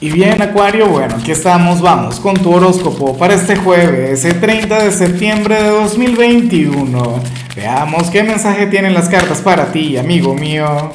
[0.00, 4.84] Y bien, Acuario, bueno, aquí estamos, vamos con tu horóscopo para este jueves, el 30
[4.84, 7.20] de septiembre de 2021.
[7.56, 10.92] Veamos qué mensaje tienen las cartas para ti, amigo mío.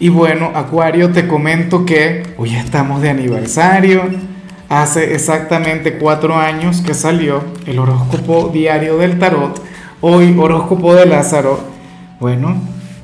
[0.00, 4.02] Y bueno, Acuario, te comento que hoy estamos de aniversario.
[4.68, 9.62] Hace exactamente cuatro años que salió el horóscopo diario del tarot,
[10.00, 11.60] hoy horóscopo de Lázaro.
[12.18, 12.56] Bueno,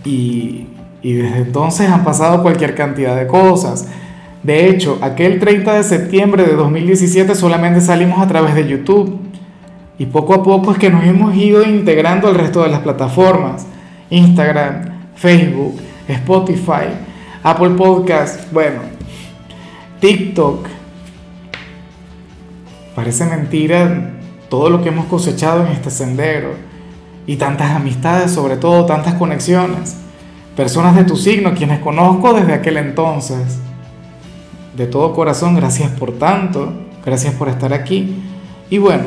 [0.05, 0.67] y,
[1.03, 3.87] y desde entonces han pasado cualquier cantidad de cosas
[4.43, 9.19] de hecho, aquel 30 de septiembre de 2017 solamente salimos a través de YouTube.
[9.99, 13.67] Y poco a poco es que nos hemos ido integrando al resto de las plataformas.
[14.11, 16.87] Instagram, Facebook, Spotify,
[17.43, 18.81] Apple Podcast, bueno,
[20.01, 20.69] TikTok.
[22.95, 24.13] Parece mentira
[24.49, 26.51] todo lo que hemos cosechado en este sendero.
[27.27, 29.97] Y tantas amistades, sobre todo tantas conexiones.
[30.57, 33.59] Personas de tu signo, quienes conozco desde aquel entonces
[34.79, 36.73] de todo corazón, gracias por tanto,
[37.05, 38.15] gracias por estar aquí.
[38.71, 39.05] Y bueno,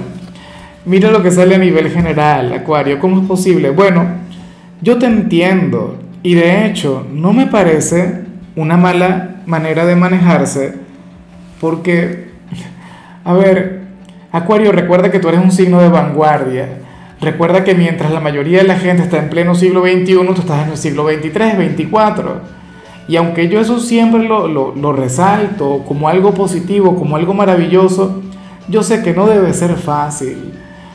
[0.86, 3.70] mira lo que sale a nivel general, Acuario, ¿cómo es posible?
[3.70, 4.06] Bueno,
[4.82, 8.22] yo te entiendo y de hecho no me parece
[8.58, 10.76] una mala manera de manejarse
[11.62, 12.32] porque,
[13.24, 13.82] a ver,
[14.34, 16.68] Acuario, recuerda que tú eres un signo de vanguardia.
[17.22, 20.66] Recuerda que mientras la mayoría de la gente está en pleno siglo XXI, tú estás
[20.66, 22.61] en el siglo XXIII, XXIV.
[23.12, 28.22] Y aunque yo eso siempre lo, resalto como algo positivo, como algo maravilloso,
[28.70, 30.54] yo sé que no debe ser fácil.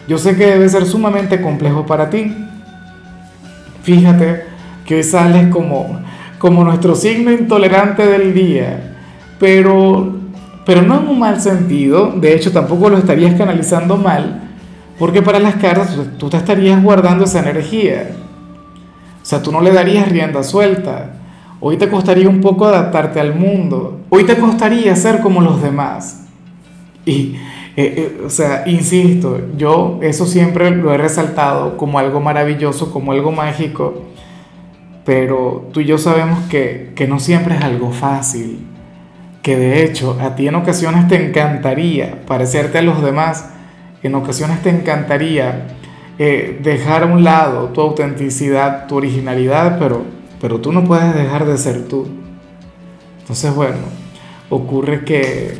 [0.08, 2.34] Yo sé que debe ser sumamente complejo para ti.
[3.82, 4.44] Fíjate
[4.86, 6.00] que hoy sales como,
[6.38, 8.96] como nuestro signo intolerante del día,
[9.38, 10.16] pero,
[10.64, 14.40] pero no en un mal sentido, de hecho tampoco lo estarías canalizando mal,
[14.98, 18.08] porque para las cartas tú te estarías guardando esa energía.
[19.22, 21.10] O sea, tú no le darías rienda suelta.
[21.60, 24.00] Hoy te costaría un poco adaptarte al mundo.
[24.10, 26.26] Hoy te costaría ser como los demás.
[27.04, 27.36] Y,
[27.76, 33.12] eh, eh, o sea, insisto, yo eso siempre lo he resaltado como algo maravilloso, como
[33.12, 34.02] algo mágico.
[35.04, 38.58] Pero tú y yo sabemos que, que no siempre es algo fácil.
[39.42, 43.50] Que de hecho a ti en ocasiones te encantaría parecerte a los demás.
[44.02, 45.68] En ocasiones te encantaría
[46.18, 51.46] eh, dejar a un lado tu autenticidad, tu originalidad, pero pero tú no puedes dejar
[51.46, 52.06] de ser tú.
[53.20, 53.78] Entonces, bueno,
[54.50, 55.58] ocurre que,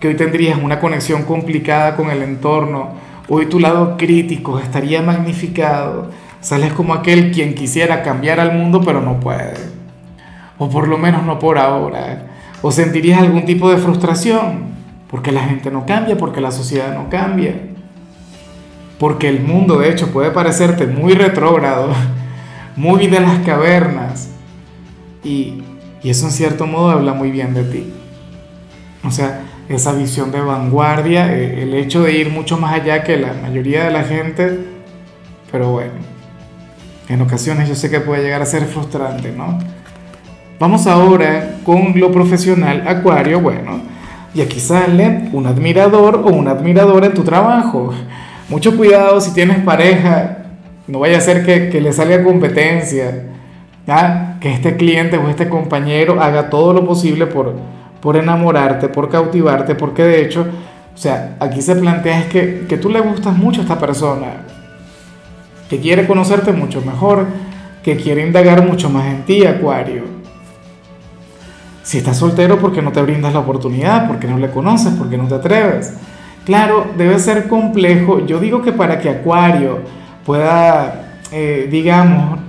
[0.00, 2.90] que hoy tendrías una conexión complicada con el entorno,
[3.28, 6.10] hoy tu lado crítico estaría magnificado,
[6.40, 9.54] sales como aquel quien quisiera cambiar al mundo pero no puede,
[10.58, 12.26] o por lo menos no por ahora,
[12.62, 14.76] o sentirías algún tipo de frustración,
[15.08, 17.54] porque la gente no cambia, porque la sociedad no cambia,
[18.98, 21.90] porque el mundo de hecho puede parecerte muy retrógrado,
[22.76, 24.28] muy de las cavernas.
[25.24, 25.62] Y,
[26.04, 27.92] eso en cierto modo habla muy bien de ti.
[29.02, 33.16] O sea, esa visión de vanguardia, eh, el hecho de ir mucho más allá que
[33.16, 34.60] la mayoría de la gente,
[35.50, 35.94] pero bueno,
[37.08, 39.58] en ocasiones yo sé que puede llegar a ser frustrante, ¿no?
[40.60, 43.80] Vamos ahora con lo profesional, Acuario, bueno,
[44.32, 47.92] y aquí sale un admirador o una admiradora en tu trabajo.
[48.48, 50.45] Mucho cuidado si tienes pareja,
[50.88, 53.24] no vaya a ser que, le salga competencia,
[54.40, 57.54] que este cliente o este compañero haga todo lo posible por,
[58.00, 60.46] por enamorarte, por cautivarte, porque de hecho,
[60.94, 64.44] o sea, aquí se plantea es que, que tú le gustas mucho a esta persona,
[65.68, 67.26] que quiere conocerte mucho mejor,
[67.82, 70.16] que quiere indagar mucho más en ti, Acuario.
[71.82, 74.08] Si estás soltero, ¿por qué no te brindas la oportunidad?
[74.08, 74.92] ¿Por qué no le conoces?
[74.94, 75.94] ¿Por qué no te atreves?
[76.44, 78.26] Claro, debe ser complejo.
[78.26, 79.78] Yo digo que para que Acuario
[80.26, 82.40] pueda, eh, digamos,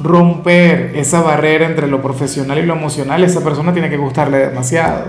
[0.00, 5.06] romper esa barrera entre lo profesional y lo emocional, esa persona tiene que gustarle demasiado.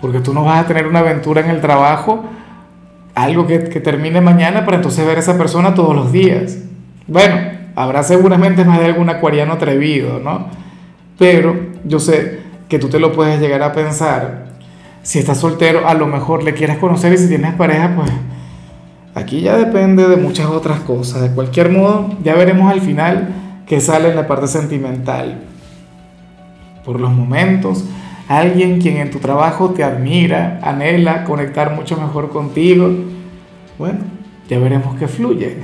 [0.00, 2.24] Porque tú no vas a tener una aventura en el trabajo,
[3.14, 6.58] algo que, que termine mañana para entonces ver a esa persona todos los días.
[7.06, 7.36] Bueno,
[7.76, 10.48] habrá seguramente más de algún acuariano atrevido, ¿no?
[11.16, 14.48] Pero yo sé que tú te lo puedes llegar a pensar.
[15.02, 18.10] Si estás soltero, a lo mejor le quieres conocer y si tienes pareja, pues
[19.18, 21.22] Aquí ya depende de muchas otras cosas.
[21.22, 23.28] De cualquier modo, ya veremos al final
[23.66, 25.40] qué sale en la parte sentimental.
[26.84, 27.84] Por los momentos,
[28.28, 32.90] alguien quien en tu trabajo te admira, anhela conectar mucho mejor contigo,
[33.76, 33.98] bueno,
[34.48, 35.56] ya veremos qué fluye.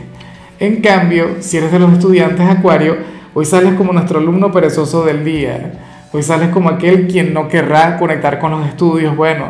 [0.59, 2.97] En cambio, si eres de los estudiantes Acuario,
[3.35, 5.75] hoy sales como nuestro alumno perezoso del día.
[6.13, 9.17] Hoy sales como aquel quien no querrá conectar con los estudios.
[9.17, 9.45] Bueno,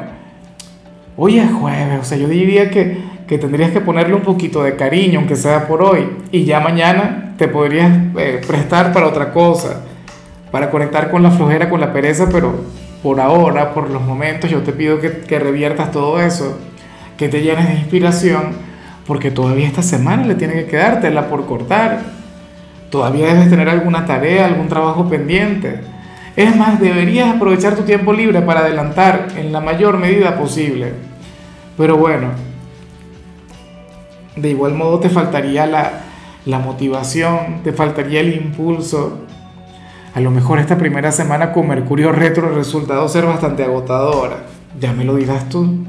[1.16, 4.76] hoy es jueves, o sea, yo diría que que tendrías que ponerle un poquito de
[4.76, 9.82] cariño, aunque sea por hoy, y ya mañana te podrías eh, prestar para otra cosa,
[10.50, 12.54] para conectar con la flojera, con la pereza, pero,
[13.02, 16.58] por ahora, por los momentos, yo te pido que, reviertas todo eso,
[17.18, 18.52] que te llenes de inspiración,
[19.06, 22.00] porque todavía esta semana le tiene que quedártela por cortar.
[22.90, 25.80] Todavía debes tener alguna tarea, algún trabajo pendiente.
[26.36, 30.92] Es más, deberías aprovechar tu tiempo libre para adelantar en la mayor medida posible.
[31.76, 32.28] Pero bueno,
[34.36, 36.02] de igual modo te faltaría la,
[36.46, 39.20] la motivación, te faltaría el impulso.
[40.14, 44.44] A lo mejor esta primera semana con Mercurio retro el resultado ser bastante agotadora.
[44.78, 45.84] Ya me lo dirás tú.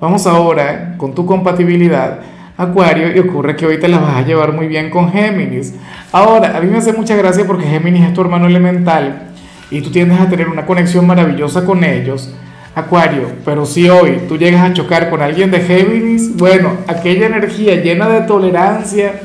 [0.00, 2.20] Vamos ahora con tu compatibilidad,
[2.56, 5.74] Acuario, y ocurre que hoy te la vas a llevar muy bien con Géminis.
[6.12, 9.30] Ahora, a mí me hace mucha gracia porque Géminis es tu hermano elemental
[9.70, 12.34] y tú tiendes a tener una conexión maravillosa con ellos.
[12.72, 17.74] Acuario, pero si hoy tú llegas a chocar con alguien de Géminis, bueno, aquella energía
[17.74, 19.22] llena de tolerancia,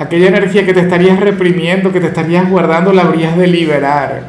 [0.00, 4.22] aquella energía que te estarías reprimiendo, que te estarías guardando, la habrías de liberar.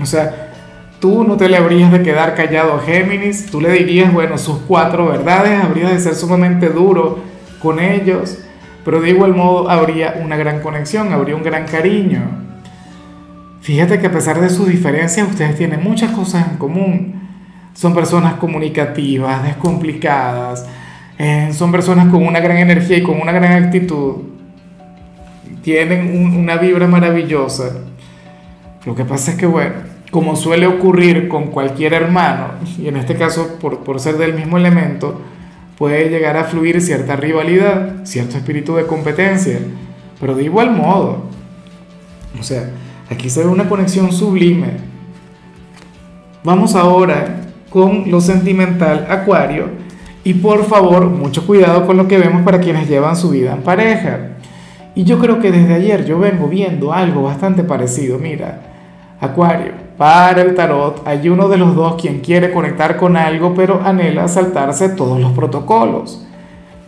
[0.00, 0.50] O sea,
[0.98, 4.60] tú no te le habrías de quedar callado a Géminis, tú le dirías, bueno, sus
[4.60, 7.18] cuatro verdades, habrías de ser sumamente duro
[7.60, 8.38] con ellos,
[8.82, 12.22] pero de igual modo habría una gran conexión, habría un gran cariño.
[13.60, 17.21] Fíjate que a pesar de sus diferencias, ustedes tienen muchas cosas en común
[17.74, 20.66] son personas comunicativas, descomplicadas,
[21.18, 24.16] eh, son personas con una gran energía y con una gran actitud,
[25.62, 27.72] tienen una vibra maravillosa.
[28.84, 29.74] Lo que pasa es que, bueno,
[30.10, 32.48] como suele ocurrir con cualquier hermano,
[32.78, 35.20] y en este caso por, por ser del mismo elemento,
[35.78, 39.60] puede llegar a fluir cierta rivalidad, cierto espíritu de competencia,
[40.20, 41.24] pero de igual modo.
[42.38, 42.70] O sea,
[43.10, 44.92] aquí se ve una conexión sublime.
[46.44, 47.41] Vamos ahora
[47.72, 49.68] con lo sentimental Acuario
[50.24, 53.62] y por favor mucho cuidado con lo que vemos para quienes llevan su vida en
[53.62, 54.28] pareja.
[54.94, 58.18] Y yo creo que desde ayer yo vengo viendo algo bastante parecido.
[58.18, 58.60] Mira,
[59.20, 63.80] Acuario, para el tarot hay uno de los dos quien quiere conectar con algo pero
[63.84, 66.26] anhela saltarse todos los protocolos,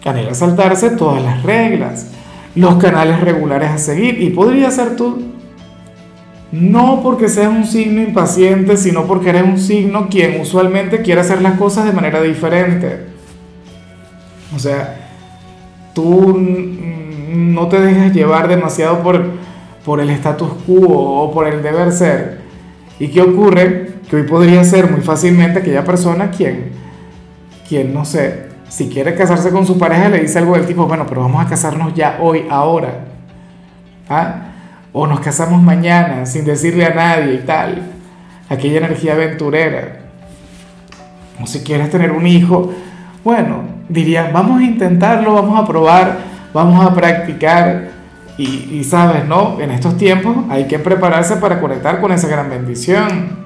[0.05, 2.11] anhela saltarse todas las reglas,
[2.55, 5.34] los canales regulares a seguir y podría ser tú
[6.55, 11.43] no porque seas un signo impaciente, sino porque eres un signo quien usualmente quiere hacer
[11.43, 13.07] las cosas de manera diferente.
[14.55, 15.11] O sea,
[15.95, 19.33] tú no te dejas llevar demasiado por,
[19.85, 22.39] por el status quo o por el deber ser.
[23.01, 23.95] ¿Y qué ocurre?
[24.09, 26.71] Que hoy podría ser muy fácilmente aquella persona quien,
[27.69, 31.05] quien, no sé, si quiere casarse con su pareja le dice algo del tipo, bueno,
[31.09, 33.07] pero vamos a casarnos ya hoy, ahora.
[34.09, 34.54] ¿Ah?
[34.97, 37.83] O nos casamos mañana sin decirle a nadie y tal,
[38.49, 39.99] aquella energía aventurera.
[41.43, 42.73] O si quieres tener un hijo,
[43.25, 46.19] bueno, diría, vamos a intentarlo, vamos a probar,
[46.55, 47.89] vamos a practicar.
[48.39, 49.61] Y, y, sabes, ¿no?
[49.61, 53.45] En estos tiempos hay que prepararse para conectar con esa gran bendición.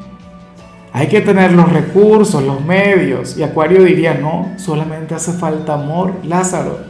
[0.93, 3.39] Hay que tener los recursos, los medios.
[3.39, 6.13] Y Acuario diría, no, solamente hace falta amor.
[6.25, 6.81] Lázaro,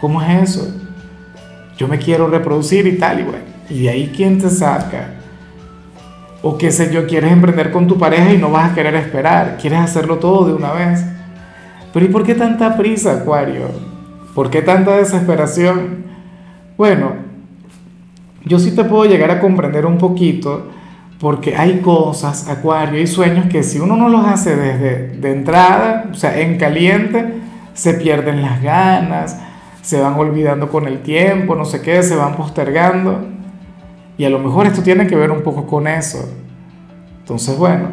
[0.00, 0.74] ¿cómo es eso?
[1.76, 3.47] Yo me quiero reproducir y tal y bueno.
[3.70, 5.14] Y de ahí quién te saca.
[6.42, 9.58] O qué sé yo, quieres emprender con tu pareja y no vas a querer esperar,
[9.60, 11.04] quieres hacerlo todo de una vez.
[11.92, 13.70] Pero ¿y por qué tanta prisa, Acuario?
[14.34, 16.04] ¿Por qué tanta desesperación?
[16.76, 17.12] Bueno,
[18.44, 20.68] yo sí te puedo llegar a comprender un poquito
[21.18, 26.04] porque hay cosas, Acuario, hay sueños que si uno no los hace desde de entrada,
[26.12, 27.34] o sea, en caliente,
[27.74, 29.40] se pierden las ganas,
[29.82, 33.37] se van olvidando con el tiempo, no sé qué, se van postergando.
[34.18, 36.28] Y a lo mejor esto tiene que ver un poco con eso.
[37.20, 37.92] Entonces, bueno,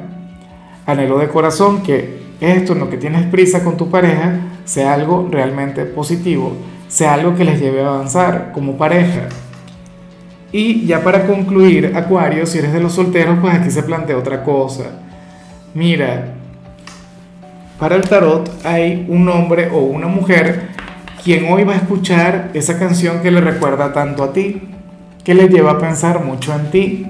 [0.87, 5.29] anhelo de corazón que esto en lo que tienes prisa con tu pareja sea algo
[5.31, 6.53] realmente positivo,
[6.87, 9.29] sea algo que les lleve a avanzar como pareja.
[10.51, 14.43] Y ya para concluir, Acuario, si eres de los solteros, pues aquí se plantea otra
[14.43, 14.83] cosa.
[15.73, 16.33] Mira,
[17.79, 20.69] para el tarot hay un hombre o una mujer
[21.23, 24.74] quien hoy va a escuchar esa canción que le recuerda tanto a ti
[25.25, 27.07] que le lleva a pensar mucho en ti.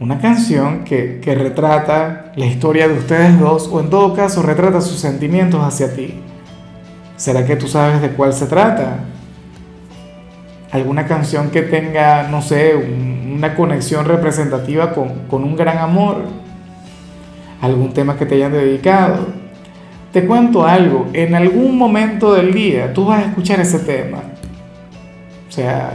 [0.00, 4.80] Una canción que, que retrata la historia de ustedes dos o en todo caso retrata
[4.80, 6.14] sus sentimientos hacia ti.
[7.16, 9.00] ¿Será que tú sabes de cuál se trata?
[10.70, 16.22] ¿Alguna canción que tenga, no sé, una conexión representativa con, con un gran amor?
[17.60, 19.26] ¿Algún tema que te hayan dedicado?
[20.12, 24.18] Te cuento algo, en algún momento del día tú vas a escuchar ese tema.
[25.48, 25.92] O sea,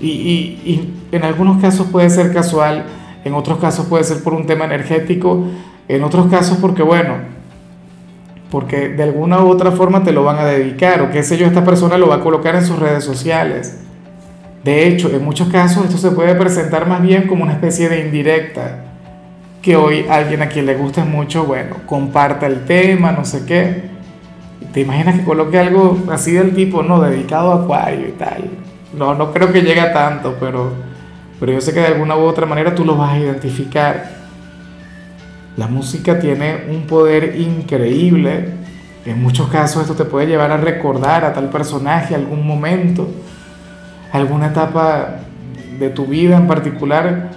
[0.00, 2.84] y, en algunos casos puede ser casual,
[3.24, 5.44] en otros casos puede ser por un tema energético,
[5.88, 7.14] en otros casos porque, bueno,
[8.50, 11.46] porque de alguna u otra forma te lo van a dedicar o qué sé yo,
[11.46, 13.80] esta persona lo va a colocar en sus redes sociales.
[14.64, 18.00] De hecho, en muchos casos esto se puede presentar más bien como una especie de
[18.00, 18.82] indirecta
[19.62, 23.82] que hoy alguien a quien le guste mucho, bueno, comparta el tema, no sé qué.
[24.72, 28.44] ¿Te imaginas que coloque algo así del tipo, no, dedicado a Acuario y tal?
[28.94, 30.72] No, no creo que llegue a tanto, pero,
[31.40, 34.10] pero yo sé que de alguna u otra manera tú lo vas a identificar.
[35.56, 38.50] La música tiene un poder increíble.
[39.04, 43.08] En muchos casos esto te puede llevar a recordar a tal personaje, algún momento,
[44.12, 45.20] alguna etapa
[45.78, 47.30] de tu vida en particular.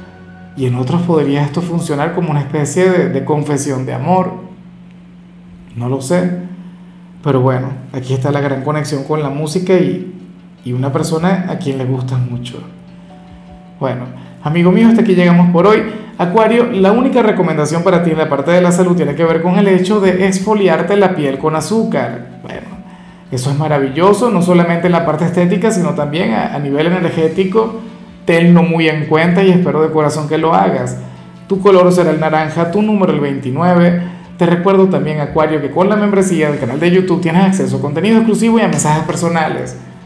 [0.56, 4.34] Y en otros podría esto funcionar como una especie de, de confesión de amor.
[5.76, 6.50] No lo sé.
[7.24, 10.19] Pero bueno, aquí está la gran conexión con la música y,
[10.64, 12.62] y una persona a quien le gusta mucho.
[13.80, 14.06] Bueno,
[14.44, 15.84] amigo mío, hasta aquí llegamos por hoy.
[16.18, 19.42] Acuario, la única recomendación para ti en la parte de la salud tiene que ver
[19.42, 22.40] con el hecho de exfoliarte la piel con azúcar.
[22.42, 22.68] Bueno,
[23.32, 27.80] eso es maravilloso, no solamente en la parte estética, sino también a, a nivel energético.
[28.26, 30.98] Tenlo muy en cuenta y espero de corazón que lo hagas.
[31.48, 35.90] Tu color será el naranja, tu número el 29 te recuerdo también, Acuario, que con
[35.90, 39.76] la membresía del canal de YouTube tienes acceso a contenido exclusivo y a mensajes personales.